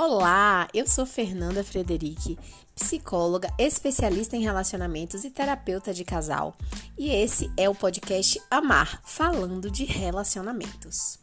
[0.00, 2.38] Olá, eu sou Fernanda Frederic,
[2.72, 6.54] psicóloga, especialista em relacionamentos e terapeuta de casal.
[6.96, 11.18] E esse é o podcast Amar, falando de relacionamentos.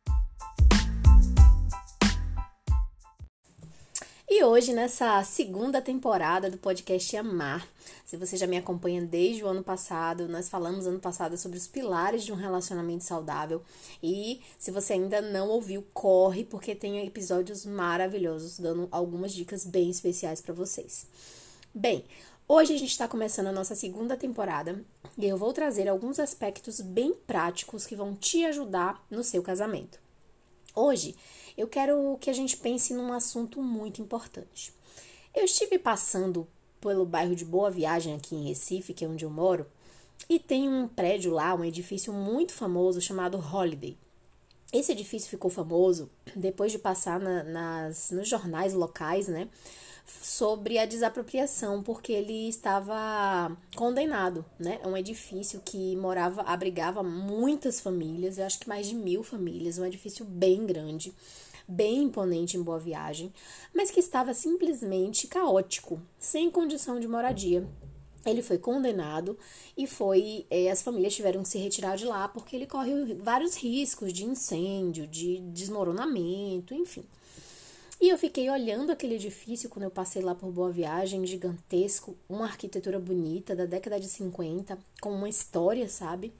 [4.38, 7.66] E hoje, nessa segunda temporada do podcast Amar,
[8.06, 11.68] se você já me acompanha desde o ano passado, nós falamos ano passado sobre os
[11.68, 13.64] pilares de um relacionamento saudável.
[14.04, 19.90] E se você ainda não ouviu, corre, porque tem episódios maravilhosos dando algumas dicas bem
[19.90, 21.07] especiais para vocês.
[21.74, 22.04] Bem,
[22.46, 24.84] hoje a gente está começando a nossa segunda temporada
[25.18, 30.04] e eu vou trazer alguns aspectos bem práticos que vão te ajudar no seu casamento.
[30.75, 31.15] Hoje
[31.57, 34.73] eu quero que a gente pense num assunto muito importante.
[35.34, 36.45] Eu estive passando
[36.81, 39.66] pelo bairro de Boa Viagem, aqui em Recife, que é onde eu moro,
[40.30, 43.98] e tem um prédio lá, um edifício muito famoso chamado Holiday.
[44.73, 49.48] Esse edifício ficou famoso depois de passar na, nas, nos jornais locais, né?
[50.06, 54.80] Sobre a desapropriação, porque ele estava condenado, né?
[54.84, 59.80] É um edifício que morava, abrigava muitas famílias, eu acho que mais de mil famílias,
[59.80, 61.14] um edifício bem grande
[61.68, 63.34] bem imponente em Boa Viagem,
[63.73, 67.68] mas que estava simplesmente caótico, sem condição de moradia.
[68.26, 69.38] Ele foi condenado
[69.78, 70.45] e foi.
[70.50, 74.26] Eh, as famílias tiveram que se retirar de lá porque ele corre vários riscos de
[74.26, 77.06] incêndio, de desmoronamento, enfim.
[78.02, 82.46] E eu fiquei olhando aquele edifício quando eu passei lá por Boa Viagem, gigantesco, uma
[82.46, 86.34] arquitetura bonita da década de 50, com uma história, sabe?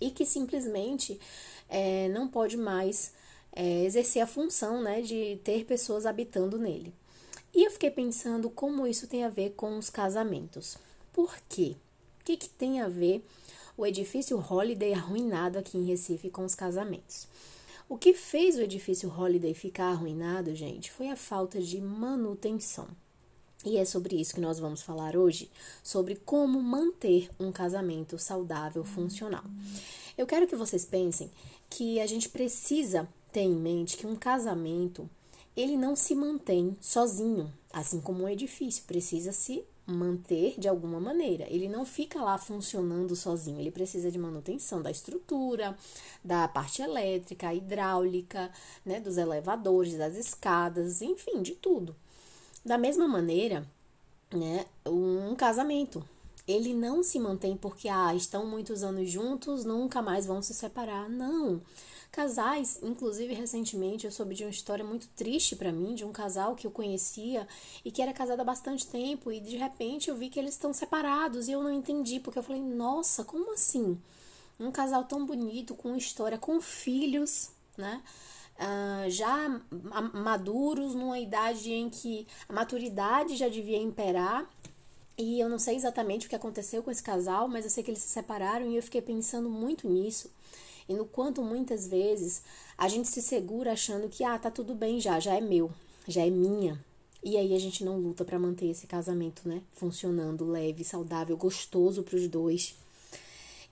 [0.00, 1.20] E que simplesmente
[1.68, 3.12] é, não pode mais
[3.52, 6.92] é, exercer a função né, de ter pessoas habitando nele.
[7.54, 10.76] E eu fiquei pensando como isso tem a ver com os casamentos.
[11.14, 11.76] Por quê?
[12.20, 13.24] O que, que tem a ver
[13.74, 17.26] o edifício Holiday arruinado aqui em Recife com os casamentos?
[17.88, 22.88] O que fez o edifício Holiday ficar arruinado, gente, foi a falta de manutenção.
[23.64, 25.50] E é sobre isso que nós vamos falar hoje,
[25.82, 29.44] sobre como manter um casamento saudável, funcional.
[30.18, 31.30] Eu quero que vocês pensem
[31.70, 35.10] que a gente precisa Tenha em mente que um casamento
[35.56, 41.46] ele não se mantém sozinho, assim como um edifício precisa se manter de alguma maneira.
[41.48, 45.76] Ele não fica lá funcionando sozinho, ele precisa de manutenção da estrutura,
[46.24, 48.50] da parte elétrica, hidráulica,
[48.84, 51.94] né, dos elevadores, das escadas, enfim, de tudo.
[52.64, 53.66] Da mesma maneira,
[54.32, 56.04] né, um casamento,
[56.46, 61.08] ele não se mantém porque ah, estão muitos anos juntos, nunca mais vão se separar.
[61.08, 61.62] Não.
[62.14, 66.54] Casais, inclusive recentemente eu soube de uma história muito triste para mim, de um casal
[66.54, 67.44] que eu conhecia
[67.84, 70.72] e que era casado há bastante tempo e de repente eu vi que eles estão
[70.72, 74.00] separados e eu não entendi, porque eu falei, nossa, como assim?
[74.60, 78.00] Um casal tão bonito, com história, com filhos, né?
[78.56, 79.60] Uh, já
[80.12, 84.48] maduros, numa idade em que a maturidade já devia imperar.
[85.16, 87.90] E eu não sei exatamente o que aconteceu com esse casal, mas eu sei que
[87.90, 90.30] eles se separaram e eu fiquei pensando muito nisso
[90.88, 92.42] e no quanto muitas vezes
[92.76, 95.70] a gente se segura achando que ah, tá tudo bem já, já é meu,
[96.06, 96.82] já é minha.
[97.22, 102.02] E aí a gente não luta para manter esse casamento, né, funcionando leve, saudável, gostoso
[102.02, 102.74] para os dois.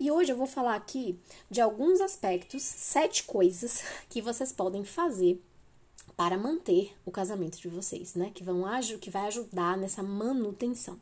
[0.01, 1.19] E hoje eu vou falar aqui
[1.51, 5.39] de alguns aspectos, sete coisas que vocês podem fazer
[6.17, 8.31] para manter o casamento de vocês, né?
[8.35, 8.65] Que vão
[9.01, 10.99] que vai ajudar nessa manutenção.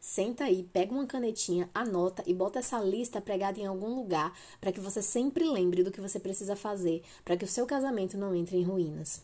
[0.00, 4.72] Senta aí, pega uma canetinha, anota e bota essa lista pregada em algum lugar para
[4.72, 8.34] que você sempre lembre do que você precisa fazer para que o seu casamento não
[8.34, 9.22] entre em ruínas.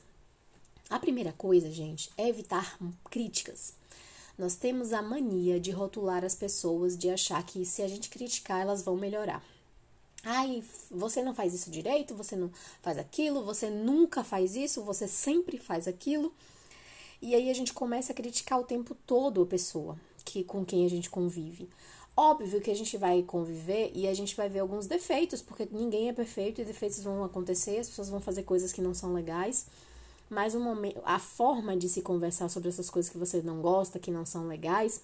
[0.88, 2.78] A primeira coisa, gente, é evitar
[3.10, 3.74] críticas.
[4.38, 8.60] Nós temos a mania de rotular as pessoas, de achar que se a gente criticar,
[8.60, 9.44] elas vão melhorar.
[10.30, 12.50] Ai, você não faz isso direito, você não
[12.82, 16.34] faz aquilo, você nunca faz isso, você sempre faz aquilo.
[17.22, 19.96] E aí a gente começa a criticar o tempo todo a pessoa
[20.26, 21.66] que com quem a gente convive.
[22.14, 26.10] Óbvio que a gente vai conviver e a gente vai ver alguns defeitos, porque ninguém
[26.10, 29.64] é perfeito e defeitos vão acontecer, as pessoas vão fazer coisas que não são legais.
[30.28, 33.98] Mas o momento, a forma de se conversar sobre essas coisas que você não gosta,
[33.98, 35.00] que não são legais,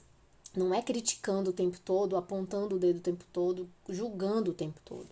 [0.57, 4.81] não é criticando o tempo todo, apontando o dedo o tempo todo, julgando o tempo
[4.85, 5.09] todo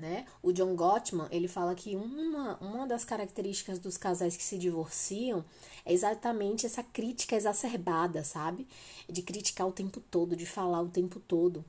[0.00, 0.24] né?
[0.42, 5.44] O John Gottman, ele fala que uma, uma das características dos casais que se divorciam
[5.84, 8.66] é exatamente essa crítica exacerbada, sabe?
[9.08, 11.64] De criticar o tempo todo, de falar o tempo todo.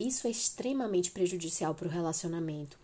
[0.00, 2.78] Isso é extremamente prejudicial para o relacionamento.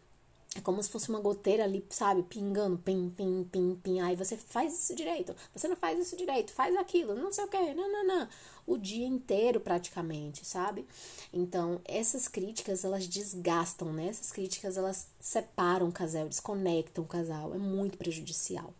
[0.56, 4.00] É como se fosse uma goteira ali, sabe, pingando, pim, pim, pim, pim.
[4.00, 7.48] Aí você faz isso direito, você não faz isso direito, faz aquilo, não sei o
[7.48, 8.28] que, não, não, não.
[8.66, 10.84] O dia inteiro praticamente, sabe?
[11.32, 14.08] Então, essas críticas, elas desgastam, né?
[14.08, 17.54] Essas críticas, elas separam o casal, desconectam o casal.
[17.54, 18.74] É muito prejudicial.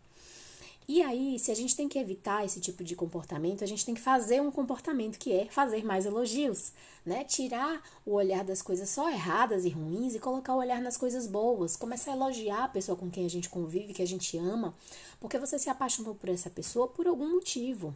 [0.93, 3.95] E aí, se a gente tem que evitar esse tipo de comportamento, a gente tem
[3.95, 6.73] que fazer um comportamento que é fazer mais elogios,
[7.05, 7.23] né?
[7.23, 11.27] Tirar o olhar das coisas só erradas e ruins e colocar o olhar nas coisas
[11.27, 11.77] boas.
[11.77, 14.75] Começar a elogiar a pessoa com quem a gente convive, que a gente ama,
[15.17, 17.95] porque você se apaixonou por essa pessoa por algum motivo.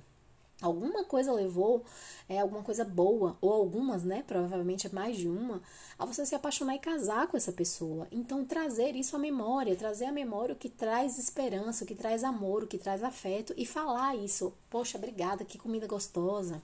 [0.61, 1.83] Alguma coisa levou,
[2.29, 4.23] é alguma coisa boa, ou algumas, né?
[4.25, 5.61] Provavelmente é mais de uma,
[5.99, 8.07] a você se apaixonar e casar com essa pessoa.
[8.09, 12.23] Então, trazer isso à memória, trazer à memória o que traz esperança, o que traz
[12.23, 14.53] amor, o que traz afeto e falar isso.
[14.69, 16.61] Poxa, obrigada, que comida gostosa.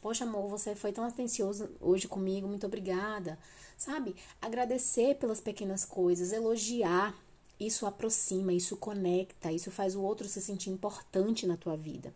[0.00, 3.36] Poxa, amor, você foi tão atencioso hoje comigo, muito obrigada.
[3.76, 4.14] Sabe?
[4.40, 7.12] Agradecer pelas pequenas coisas, elogiar.
[7.58, 12.14] Isso aproxima, isso conecta, isso faz o outro se sentir importante na tua vida.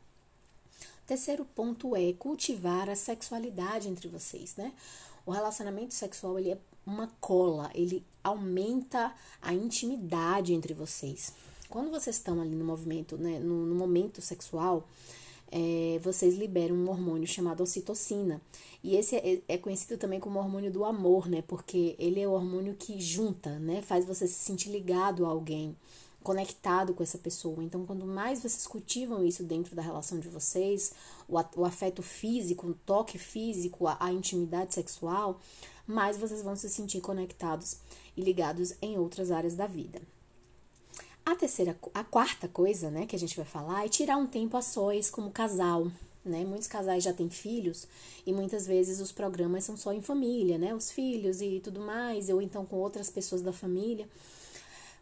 [1.08, 4.74] Terceiro ponto é cultivar a sexualidade entre vocês, né?
[5.24, 11.32] O relacionamento sexual ele é uma cola, ele aumenta a intimidade entre vocês.
[11.70, 14.86] Quando vocês estão ali no movimento, né, no, no momento sexual,
[15.50, 18.38] é, vocês liberam um hormônio chamado ocitocina.
[18.84, 21.42] E esse é, é, conhecido também como hormônio do amor, né?
[21.48, 23.80] Porque ele é o hormônio que junta, né?
[23.80, 25.74] Faz você se sentir ligado a alguém
[26.22, 27.62] conectado com essa pessoa.
[27.62, 30.92] Então, quanto mais vocês cultivam isso dentro da relação de vocês,
[31.28, 35.40] o, afeto físico, o toque físico, a, a intimidade sexual,
[35.86, 37.78] mais vocês vão se sentir conectados
[38.16, 40.02] e ligados em outras áreas da vida.
[41.24, 44.56] A terceira, a quarta coisa, né, que a gente vai falar é tirar um tempo
[44.56, 45.90] a sós como casal,
[46.24, 46.44] né?
[46.44, 47.86] Muitos casais já têm filhos
[48.26, 50.74] e muitas vezes os programas são só em família, né?
[50.74, 54.08] Os filhos e tudo mais, ou então com outras pessoas da família.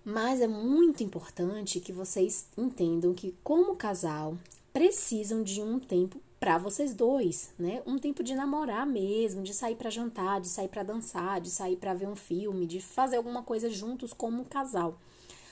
[0.09, 4.39] Mas é muito importante que vocês entendam que, como casal,
[4.73, 7.83] precisam de um tempo para vocês dois, né?
[7.85, 11.75] Um tempo de namorar mesmo, de sair para jantar, de sair para dançar, de sair
[11.75, 14.97] para ver um filme, de fazer alguma coisa juntos como um casal.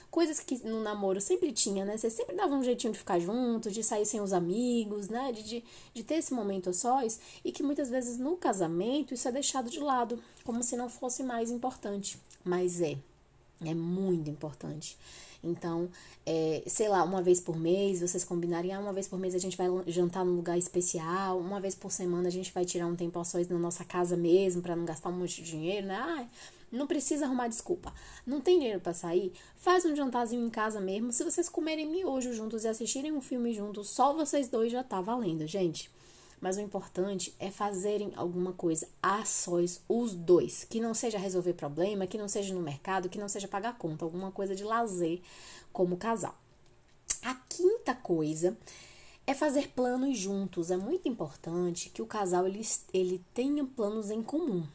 [0.08, 1.96] Coisas que no namoro sempre tinha, né?
[1.96, 5.32] Você sempre dava um jeitinho de ficar juntos, de sair sem os amigos, né?
[5.32, 9.26] De, de, de ter esse momento a sós e que muitas vezes no casamento isso
[9.26, 12.20] é deixado de lado, como se não fosse mais importante.
[12.44, 12.96] Mas é.
[13.70, 14.96] É muito importante.
[15.43, 15.90] Então,
[16.25, 19.38] é, sei lá, uma vez por mês, vocês combinarem, ah, uma vez por mês a
[19.38, 22.96] gente vai jantar num lugar especial, uma vez por semana a gente vai tirar um
[22.96, 25.96] tempo a sós na nossa casa mesmo, para não gastar um monte de dinheiro, né?
[25.96, 26.26] Ah,
[26.72, 27.93] não precisa arrumar desculpa.
[28.26, 29.32] Não tem dinheiro para sair?
[29.55, 31.12] Faz um jantarzinho em casa mesmo.
[31.12, 35.00] Se vocês comerem miojo juntos e assistirem um filme juntos, só vocês dois já tá
[35.00, 35.90] valendo, gente.
[36.44, 40.67] Mas o importante é fazerem alguma coisa a sós, os dois.
[40.69, 44.05] Que não seja resolver problema, que não seja no mercado, que não seja pagar conta,
[44.05, 45.23] alguma coisa de lazer
[45.73, 46.35] como casal.
[47.23, 48.55] A quinta coisa
[49.26, 50.70] é fazer planos juntos.
[50.70, 52.61] É muito importante que o casal ele,
[52.93, 54.67] ele tenha planos em comum.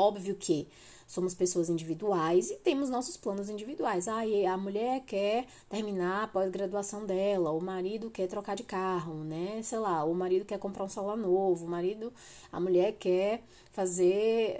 [0.00, 0.66] Óbvio que
[1.06, 4.08] somos pessoas individuais e temos nossos planos individuais.
[4.08, 9.60] Ah, a mulher quer terminar a pós-graduação dela, o marido quer trocar de carro, né?
[9.62, 12.10] Sei lá, o marido quer comprar um celular novo, o marido,
[12.50, 13.42] a mulher quer
[13.72, 14.56] fazer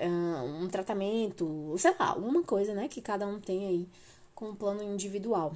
[0.61, 2.87] um tratamento, sei lá, alguma coisa, né?
[2.87, 3.89] Que cada um tem aí
[4.35, 5.55] com um plano individual.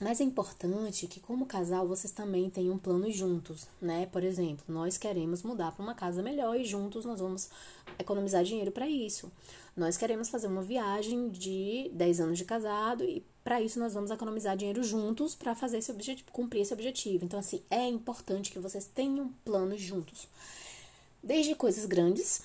[0.00, 4.06] Mas é importante que, como casal, vocês também tenham planos juntos, né?
[4.06, 7.50] Por exemplo, nós queremos mudar para uma casa melhor e juntos nós vamos
[7.98, 9.30] economizar dinheiro para isso.
[9.76, 14.10] Nós queremos fazer uma viagem de 10 anos de casado e para isso nós vamos
[14.10, 17.26] economizar dinheiro juntos para fazer esse objetivo, cumprir esse objetivo.
[17.26, 20.26] Então, assim, é importante que vocês tenham planos juntos.
[21.22, 22.40] Desde coisas grandes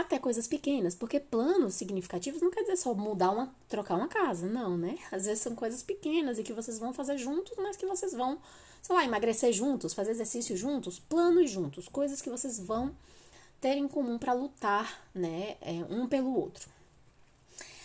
[0.00, 4.46] até coisas pequenas, porque planos significativos não quer dizer só mudar uma, trocar uma casa,
[4.46, 4.98] não, né?
[5.10, 8.38] Às vezes são coisas pequenas e que vocês vão fazer juntos, mas que vocês vão,
[8.82, 12.94] sei lá, emagrecer juntos, fazer exercício juntos, planos juntos, coisas que vocês vão
[13.60, 16.68] ter em comum para lutar, né, é, um pelo outro.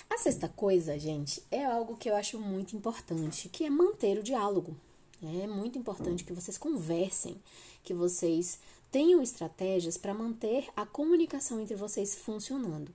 [0.09, 4.23] A sexta coisa, gente, é algo que eu acho muito importante, que é manter o
[4.23, 4.75] diálogo.
[5.23, 7.41] É muito importante que vocês conversem,
[7.83, 8.59] que vocês
[8.91, 12.91] tenham estratégias para manter a comunicação entre vocês funcionando.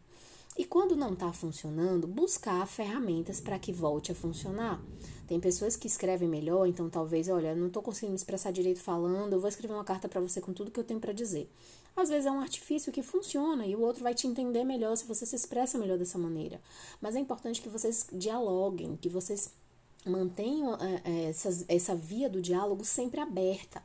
[0.57, 4.81] E quando não está funcionando, buscar ferramentas para que volte a funcionar.
[5.27, 9.33] Tem pessoas que escrevem melhor, então talvez, olha, não estou conseguindo me expressar direito falando,
[9.33, 11.51] eu vou escrever uma carta para você com tudo que eu tenho para dizer.
[11.95, 15.05] Às vezes é um artifício que funciona e o outro vai te entender melhor se
[15.05, 16.61] você se expressa melhor dessa maneira.
[17.01, 19.51] Mas é importante que vocês dialoguem, que vocês
[20.07, 23.83] mantenham é, essa, essa via do diálogo sempre aberta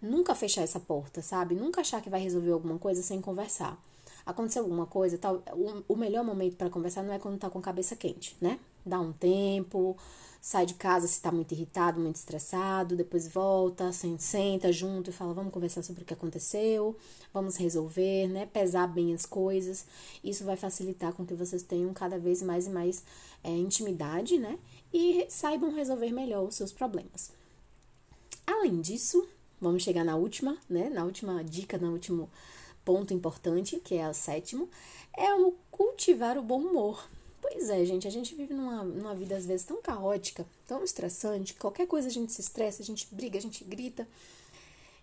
[0.00, 1.54] nunca fechar essa porta, sabe?
[1.54, 3.78] Nunca achar que vai resolver alguma coisa sem conversar.
[4.24, 5.42] Aconteceu alguma coisa, tal,
[5.88, 8.58] o, melhor momento para conversar não é quando tá com a cabeça quente, né?
[8.84, 9.96] Dá um tempo,
[10.40, 15.32] sai de casa se tá muito irritado, muito estressado, depois volta, senta junto e fala,
[15.32, 16.94] vamos conversar sobre o que aconteceu,
[17.32, 18.44] vamos resolver, né?
[18.44, 19.86] Pesar bem as coisas.
[20.22, 23.02] Isso vai facilitar com que vocês tenham cada vez mais e mais
[23.42, 24.58] é, intimidade, né?
[24.92, 27.30] E saibam resolver melhor os seus problemas.
[28.46, 29.26] Além disso,
[29.60, 30.88] vamos chegar na última, né?
[30.88, 32.30] Na última dica, no último
[32.84, 34.68] ponto importante, que é o sétimo,
[35.16, 37.08] é o cultivar o bom humor.
[37.40, 41.54] Pois é, gente, a gente vive numa, numa vida às vezes tão caótica, tão estressante,
[41.54, 44.08] que qualquer coisa a gente se estressa, a gente briga, a gente grita.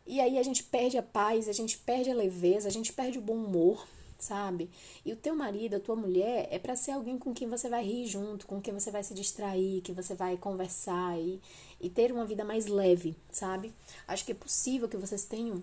[0.06, 3.18] E aí a gente perde a paz, a gente perde a leveza, a gente perde
[3.18, 4.70] o bom humor, sabe?
[5.06, 7.84] E o teu marido, a tua mulher, é para ser alguém com quem você vai
[7.84, 11.42] rir junto, com quem você vai se distrair, que você vai conversar e,
[11.80, 13.74] e ter uma vida mais leve, sabe?
[14.08, 15.62] Acho que é possível que vocês tenham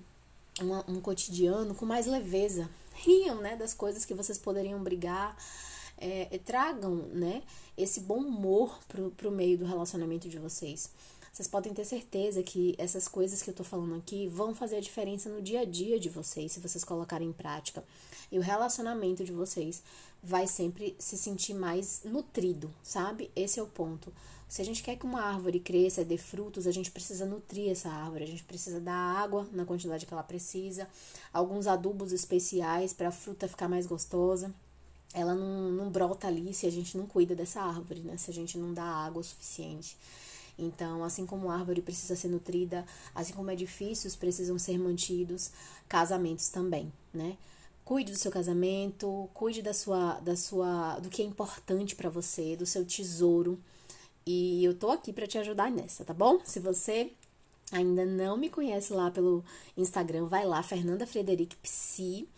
[0.60, 2.68] uma, um cotidiano com mais leveza.
[2.94, 5.36] Riam, né, das coisas que vocês poderiam brigar,
[5.96, 7.42] é, tragam, né,
[7.76, 10.90] esse bom humor pro, pro meio do relacionamento de vocês.
[11.32, 14.80] Vocês podem ter certeza que essas coisas que eu tô falando aqui vão fazer a
[14.80, 17.82] diferença no dia a dia de vocês, se vocês colocarem em prática.
[18.32, 19.82] E o relacionamento de vocês
[20.22, 23.30] vai sempre se sentir mais nutrido, sabe?
[23.36, 24.10] Esse é o ponto.
[24.48, 27.70] Se a gente quer que uma árvore cresça e dê frutos, a gente precisa nutrir
[27.70, 30.88] essa árvore, a gente precisa dar água na quantidade que ela precisa,
[31.32, 34.52] alguns adubos especiais para a fruta ficar mais gostosa.
[35.12, 38.16] Ela não, não brota ali se a gente não cuida dessa árvore, né?
[38.16, 39.96] Se a gente não dá água o suficiente.
[40.58, 45.50] Então, assim como a árvore precisa ser nutrida, assim como edifícios precisam ser mantidos,
[45.88, 47.36] casamentos também, né?
[47.84, 52.56] Cuide do seu casamento, cuide da sua, da sua, do que é importante para você,
[52.56, 53.58] do seu tesouro.
[54.24, 56.40] E eu tô aqui para te ajudar nessa, tá bom?
[56.44, 57.12] Se você
[57.72, 59.44] ainda não me conhece lá pelo
[59.76, 62.28] Instagram, vai lá, Fernanda Frederic Psi.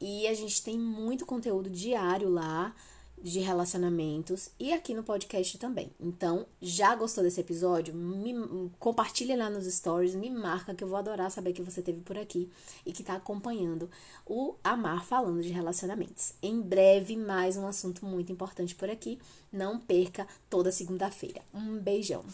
[0.00, 2.74] E a gente tem muito conteúdo diário lá
[3.22, 5.90] de relacionamentos e aqui no podcast também.
[5.98, 7.94] Então, já gostou desse episódio?
[7.94, 8.34] Me
[8.78, 12.18] compartilha lá nos stories, me marca que eu vou adorar saber que você teve por
[12.18, 12.50] aqui
[12.84, 13.90] e que está acompanhando
[14.26, 16.34] o Amar falando de relacionamentos.
[16.42, 19.18] Em breve mais um assunto muito importante por aqui.
[19.52, 21.40] Não perca toda segunda-feira.
[21.54, 22.24] Um beijão.